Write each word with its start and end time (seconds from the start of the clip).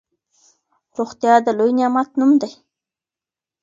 روغتيا 0.97 1.33
د 1.45 1.47
لوی 1.57 1.71
نعمت 1.77 2.09
نوم 2.19 2.31
دی. 2.41 2.51